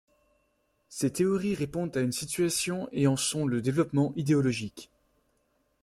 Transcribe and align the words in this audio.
Ces 0.89 1.13
théories 1.13 1.53
répondent 1.53 1.95
à 1.95 1.99
une 2.01 2.11
situation 2.11 2.89
et 2.91 3.05
en 3.05 3.15
sont 3.15 3.45
le 3.45 3.61
développement 3.61 4.13
idéologique. 4.15 4.89